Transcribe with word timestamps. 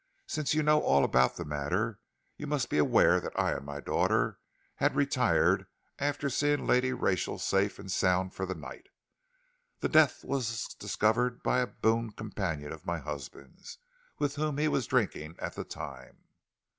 "Since 0.25 0.55
you 0.55 0.63
know 0.63 0.81
all 0.81 1.03
about 1.03 1.35
the 1.35 1.45
matter, 1.45 1.99
you 2.35 2.47
must 2.47 2.71
be 2.71 2.79
aware 2.79 3.19
that 3.19 3.39
I 3.39 3.51
and 3.51 3.63
my 3.63 3.79
daughter 3.79 4.39
had 4.77 4.95
retired 4.95 5.67
after 5.99 6.27
seeing 6.27 6.65
Lady 6.65 6.91
Rachel 6.91 7.37
safe 7.37 7.77
and 7.77 7.91
sound 7.91 8.33
for 8.33 8.47
the 8.47 8.55
night. 8.55 8.87
The 9.81 9.89
death 9.89 10.23
was 10.23 10.65
discovered 10.79 11.43
by 11.43 11.59
a 11.59 11.67
boon 11.67 12.13
companion 12.13 12.71
of 12.73 12.83
my 12.87 12.97
husband's, 12.97 13.77
with 14.17 14.37
whom 14.37 14.57
he 14.57 14.67
was 14.67 14.87
drinking 14.87 15.35
at 15.37 15.53
the 15.53 15.63
time." 15.63 16.17